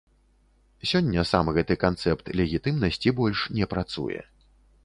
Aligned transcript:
Сёння 0.91 1.25
сам 1.33 1.51
гэты 1.59 1.77
канцэпт 1.85 2.33
легітымнасці 2.39 3.15
больш 3.21 3.47
не 3.59 3.65
працуе. 3.75 4.21